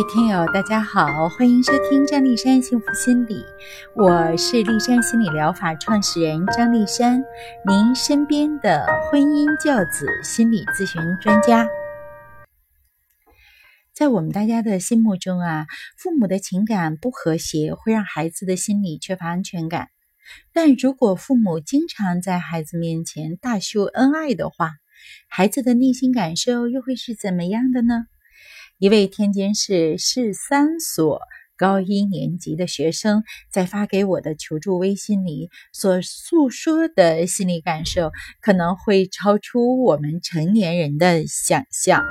[0.00, 3.44] 位听友，大家好，欢迎收听张丽山幸福心理，
[3.94, 7.22] 我是丽山心理疗法创始人张丽山，
[7.68, 11.68] 您身边的婚姻教子心理咨询专家。
[13.92, 15.66] 在我们大家的心目中啊，
[15.98, 19.90] 父母的情感不和谐会让孩子的心理缺乏安全感，
[20.54, 24.70] 但如果父母经常在孩子面前大秀恩爱的话，
[25.28, 28.06] 孩子的内心感受又会是怎么样的呢？
[28.80, 31.20] 一位天津市市三所
[31.54, 42.02] 高一年级的学生在发给我的求助微信里所诉说的心理感受，可能会超出我们成年人的想象。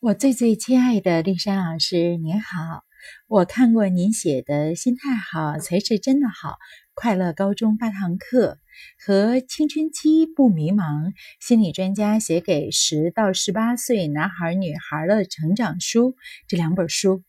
[0.00, 2.82] 我最最亲爱的丽珊老师，您好，
[3.28, 6.48] 我看过您写的《心态好才是真的好》。
[6.94, 8.58] 快乐高中八堂课
[8.98, 17.22] 和青春期不迷茫，心理专家写给十到十八岁男孩女孩的成长书这两本书，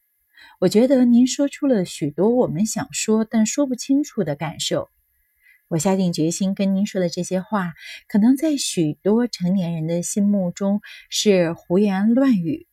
[0.59, 4.89] 我觉得您说出了许多我们想说但说不清楚的感受。
[5.69, 7.73] 我下定决心跟您说的这些话，
[8.08, 12.67] 可能在许多成年人的心目中是胡言乱语，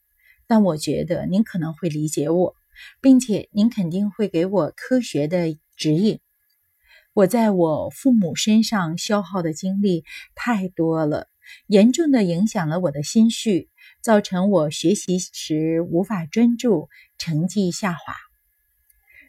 [0.46, 2.54] 但我觉得您可能会理解我，
[3.00, 6.20] 并且您肯定会给我科学的指引。
[7.12, 10.04] 我在我父母身上消耗的精力
[10.36, 11.26] 太多了，
[11.66, 13.68] 严重的影响了我的心绪，
[14.00, 16.88] 造成我学习时无法专注，
[17.18, 18.14] 成绩下滑。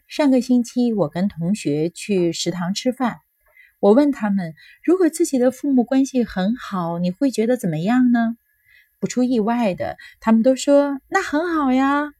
[0.08, 3.18] 上个星期，我跟同学去食堂吃饭，
[3.80, 8.36] 我问他们，如果自己的父母关系很好，你会觉得怎么样呢？
[9.00, 12.14] 不出意外的，他们都说那很好呀。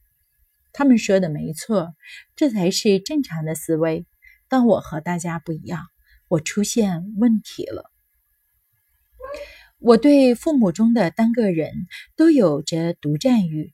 [0.72, 1.94] 他们说的没错，
[2.34, 4.06] 这才是正常的思维。
[4.52, 5.80] 但我和大家不一样，
[6.28, 7.90] 我出现问题了。
[9.78, 11.72] 我对父母中的单个人
[12.16, 13.72] 都有着独占欲，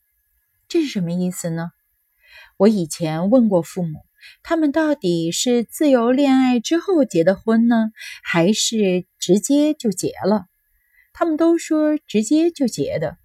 [0.68, 1.72] 这是什么意思呢？
[2.58, 4.04] 我以前问过父母，
[4.44, 7.90] 他们到底是自由恋爱之后结的婚呢，
[8.22, 10.46] 还是直接就结了？
[11.12, 13.18] 他们都说直接就结的。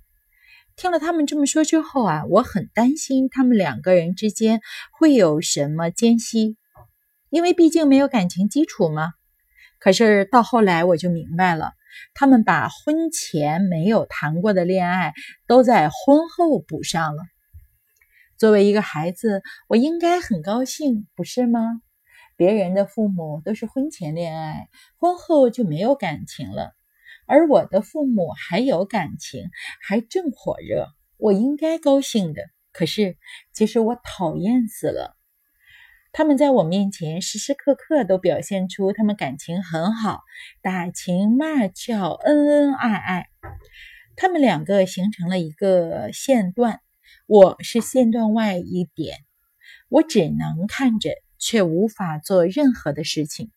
[0.75, 4.59] 听了他们这么说之后啊，我很担心他们两个人之间
[4.99, 6.57] 会有什么间隙。
[7.33, 9.13] 因为毕竟没有感情基础嘛，
[9.79, 11.73] 可是到后来我就明白了，
[12.13, 15.15] 他们把婚前没有谈过的恋爱
[15.47, 17.23] 都在婚后补上了。
[18.37, 21.81] 作为一个孩子，我应该很高兴，不是吗？
[22.35, 26.73] 别人的父母都是婚前恋爱，婚后就没有感情了，
[27.25, 29.49] 而我的父母还有感情，
[29.81, 32.43] 还正火热，我应该高兴的。
[32.71, 33.17] 可是，
[33.53, 35.17] 其实我讨厌死了。
[36.15, 40.21] 他们在我面前时时刻刻都表现出他们感情很好，
[40.61, 43.29] 打情骂俏，恩恩爱爱。
[44.15, 46.81] 他们两个形成了一个线段，
[47.25, 49.17] 我是线段外一点，
[49.89, 51.09] 我只能看着，
[51.39, 53.51] 却无法做任何的事情。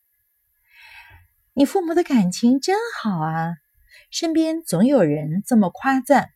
[1.52, 3.52] 你父母的感情真好啊，
[4.10, 6.30] 身边总有人这么夸赞，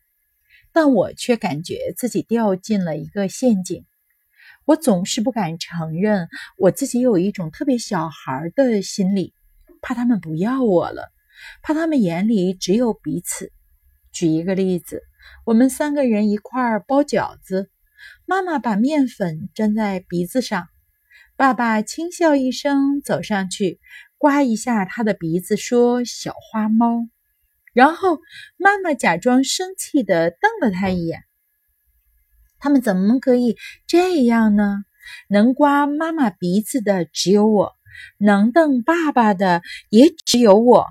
[0.71, 3.87] 但我却感觉自己掉进了一个陷阱。
[4.65, 9.35] 我总是不敢承认我自己有一种特别小孩的心理，
[9.81, 11.11] 怕他们不要我了，
[11.63, 13.53] 怕他们眼里只有彼此。
[14.13, 15.03] 举一个例子，
[15.45, 17.71] 我们三个人一块儿包饺子，
[18.27, 20.69] 妈妈把面粉粘在鼻子上，
[21.37, 23.81] 爸爸轻笑一声走上去，
[24.19, 27.09] 刮一下他的鼻子，说：“小花猫。”
[27.73, 28.19] 然后
[28.57, 31.23] 妈妈假装生气的瞪了他一眼。
[32.61, 33.57] 他们怎么可以
[33.87, 34.85] 这样呢？
[35.29, 37.73] 能刮妈妈鼻子的只有我，
[38.19, 40.87] 能瞪爸爸的也只有我。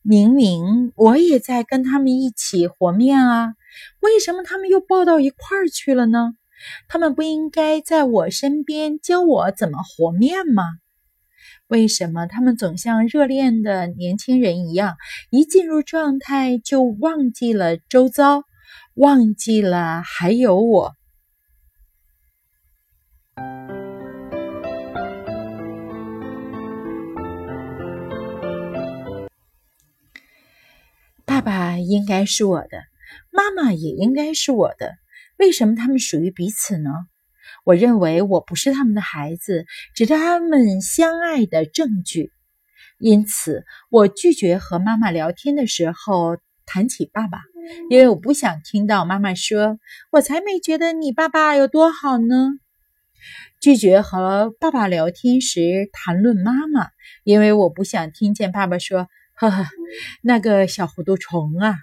[0.00, 3.54] 明明我也在跟他们一起和面啊，
[4.00, 6.34] 为什么他们又抱到一块儿去了呢？
[6.88, 10.62] 他们不应该在我身边教我怎么和面吗？
[11.68, 14.96] 为什么他们总像热恋的年轻人一样，
[15.30, 18.44] 一进入状态就忘记了周遭？
[18.94, 20.94] 忘记了还有我，
[31.24, 32.84] 爸爸应该是我的，
[33.32, 34.94] 妈妈也应该是我的。
[35.38, 36.90] 为什么他们属于彼此呢？
[37.64, 39.66] 我认为我不是他们的孩子，
[39.96, 42.30] 只是他们相爱的证据。
[42.98, 47.40] 因此，我拒绝和妈妈聊天的时候谈起爸爸。
[47.90, 49.78] 因为我不想听到妈妈说
[50.12, 52.50] ：“我才没觉得你爸爸有多好呢。”
[53.60, 56.88] 拒绝和爸爸聊天时谈论妈妈，
[57.22, 59.66] 因为我不想听见爸爸说：“呵呵，
[60.22, 61.76] 那个小糊涂虫啊，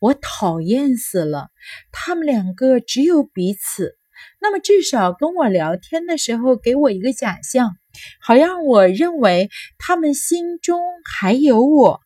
[0.00, 1.50] 我讨厌死了！
[1.92, 3.96] 他们两个只有彼此，
[4.40, 7.76] 那么至少跟我聊天的时候给我一个假象，
[8.20, 9.48] 好让我认为
[9.78, 12.00] 他们心中还有我。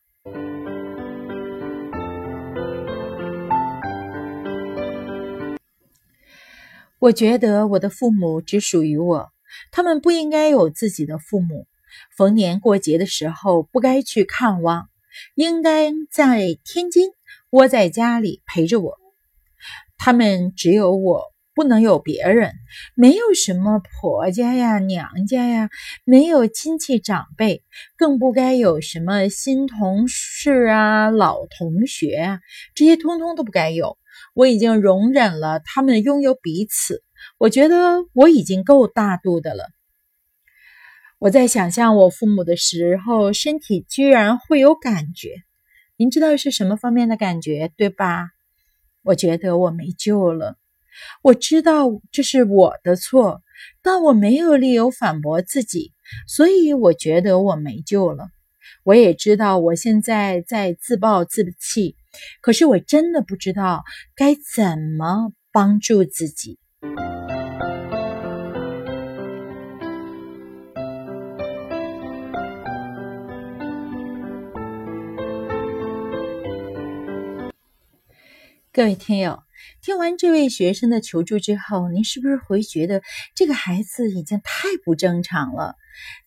[7.01, 9.31] 我觉得我的父母只属于我，
[9.71, 11.65] 他们不应该有自己的父母。
[12.15, 14.87] 逢年过节的时候不该去看望，
[15.33, 17.09] 应该在天津
[17.49, 18.99] 窝在家里陪着我。
[19.97, 22.53] 他们只有我，不能有别人，
[22.93, 25.71] 没有什么婆家呀、娘家呀，
[26.03, 27.63] 没有亲戚长辈，
[27.97, 32.39] 更不该有什么新同事啊、老同学啊，
[32.75, 33.97] 这些通通都不该有。
[34.33, 37.03] 我已经容忍了他们拥有彼此，
[37.37, 39.65] 我觉得我已经够大度的了。
[41.19, 45.35] 我在想象我父母的时候，身体居然会有感觉。
[45.97, 48.29] 您知道是什么方面的感觉，对吧？
[49.03, 50.55] 我觉得我没救了。
[51.21, 53.41] 我知道这是我的错，
[53.81, 55.93] 但我没有理由反驳自己，
[56.27, 58.29] 所以我觉得我没救了。
[58.83, 61.95] 我也知道我现在在自暴自弃，
[62.41, 63.83] 可是我真的不知道
[64.15, 66.59] 该怎么帮助自己。
[78.73, 79.43] 各位听友，
[79.81, 83.01] 听完这位学生的求助之后，您是不是会觉得
[83.35, 85.75] 这个孩子已经太不正常了？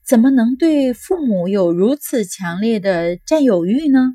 [0.06, 4.12] 怎么能对父母有如此强烈的占有欲呢？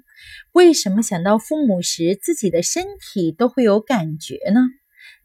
[0.51, 4.61] 为什么想到父母时，自己的身体都会有感觉呢？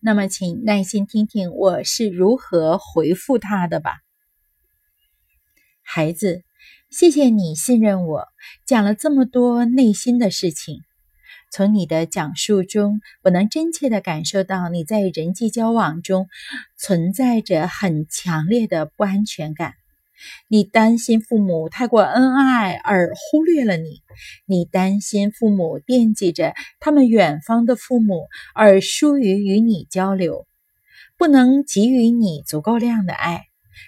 [0.00, 3.96] 那么，请耐心听听我是如何回复他的吧。
[5.82, 6.42] 孩子，
[6.90, 8.26] 谢谢你信任我，
[8.66, 10.80] 讲了这么多内心的事情。
[11.50, 16.26] 从你的讲述中，我能真切地感受到你在人际交往中
[16.76, 19.74] 存在着很强烈的不安全感。
[20.48, 24.02] 你担心父母太过恩爱而忽略了你，
[24.46, 30.46] 你担心父母惦记着他们远方的父母而疏于与你交流，
[31.16, 33.42] 不能给予你足够量的爱。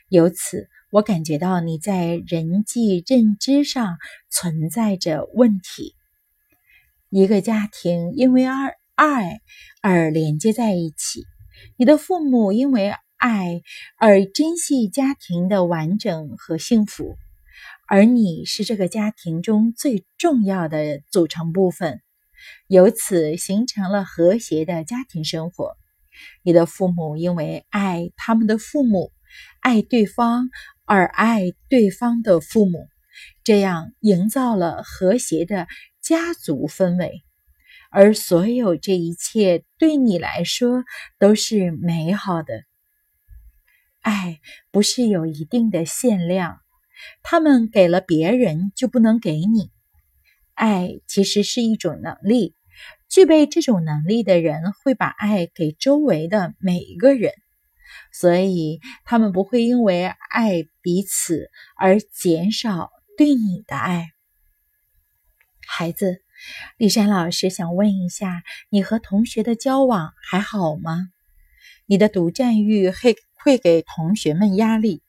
[0.09, 3.99] 由此，我感觉到你在人际认知上
[4.31, 5.95] 存在着问题。
[7.09, 9.41] 一个家庭因为爱爱
[9.81, 11.25] 而连接在一起，
[11.77, 13.63] 你的父母因为爱
[13.99, 17.17] 而珍惜家庭的完整和幸福，
[17.89, 22.01] 而你是这个家庭中最重要的组成部分，
[22.69, 25.77] 由此形成了和谐的家庭生活。
[26.43, 29.13] 你的父母因为爱他们的父母，
[29.61, 30.51] 爱对方
[30.85, 32.87] 而爱对方的父母，
[33.45, 35.67] 这样营造了和谐的。
[36.03, 37.25] 家族氛围，
[37.91, 40.85] 而所有这一切对你来说
[41.19, 42.63] 都是美好的。
[44.07, 44.39] 爱
[44.71, 46.61] 不是有一定的限量，
[47.25, 49.73] 他们给了别人就不能给你。
[50.55, 52.55] 爱其实是一种能力，
[53.09, 57.33] 具备这种能力的人会把爱给周围的每一个人，
[58.13, 64.13] 所以他们不会因为爱彼此而减少对你的爱。
[65.67, 66.23] 孩子，
[66.77, 71.09] 丽珊老师想问一下，你和同学的交往还好吗？
[71.87, 75.05] 你的独占欲会会给同学们压力。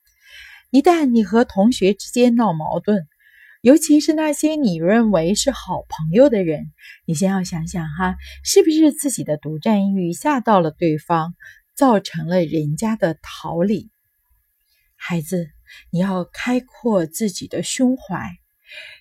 [0.69, 3.07] 一旦你和同学之间闹矛盾，
[3.61, 6.71] 尤其是那些你认为是好朋友的人，
[7.07, 11.33] 你先要想想哈，是不是自己的独占欲吓到了对方，
[11.75, 13.89] 造成了人家的逃离？
[14.95, 15.47] 孩子，
[15.89, 18.37] 你要开阔自己的胸怀。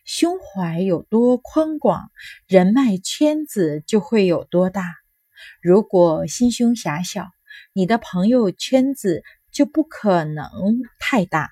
[0.07, 2.11] 胸怀有多宽广，
[2.47, 4.83] 人脉圈子就会有多大。
[5.61, 7.27] 如果心胸狭小，
[7.77, 10.47] 你的朋友圈子就不可能
[10.99, 11.51] 太大。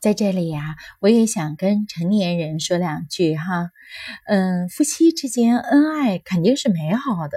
[0.00, 3.68] 在这里呀，我也想跟成年人说两句哈。
[4.24, 7.36] 嗯，夫妻之间恩爱肯定是美好的。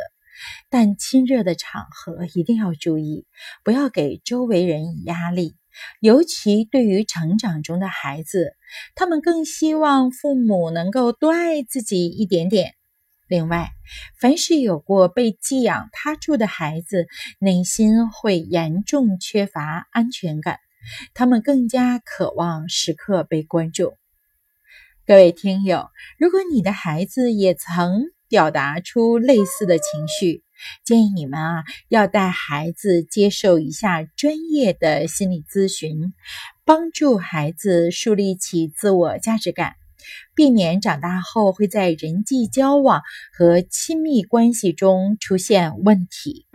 [0.69, 3.25] 但亲热的场合一定要注意，
[3.62, 5.57] 不要给周围人以压力，
[6.00, 8.56] 尤其对于成长中的孩子，
[8.96, 12.75] 他们更希望父母能够多爱自己一点点。
[13.27, 13.72] 另外，
[14.20, 17.08] 凡是有过被寄养他住的孩子，
[17.39, 20.60] 内心会严重缺乏安全感，
[21.13, 23.94] 他们更加渴望时刻被关注。
[25.08, 25.89] 各位听友，
[26.20, 30.42] 如果你的孩子也曾表达出类似的情绪，
[30.84, 36.13] 建议你们啊，要带孩子接受一下专业的心理咨询，
[36.65, 39.74] 帮助孩子树立起自我价值感，
[40.36, 43.01] 避免长大后会在人际交往
[43.38, 46.46] 和亲密关系中出现问题。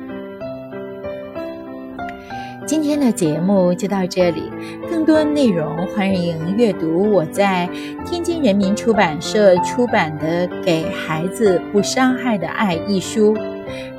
[2.66, 4.42] 今天的节目就到这里，
[4.90, 7.66] 更多内容欢迎阅读我在
[8.04, 13.34] 天津人民出版社出版的《给孩子不伤害的爱》一书，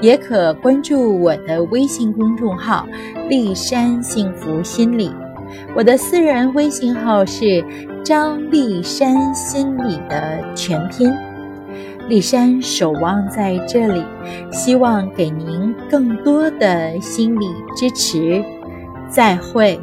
[0.02, 2.88] 也可关注我的微信公众号
[3.30, 5.12] “丽山幸福心理”，
[5.76, 7.64] 我的私人微信号是
[8.04, 11.12] 张丽山心理的全拼。
[12.08, 14.04] 丽山守望在这里，
[14.52, 17.46] 希望给您更多的心理
[17.76, 18.44] 支持。
[19.10, 19.80] 再会。